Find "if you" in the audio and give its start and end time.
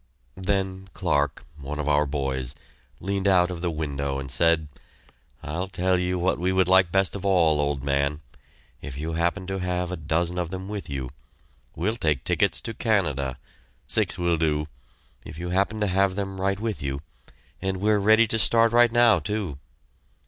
8.81-9.13, 15.23-15.51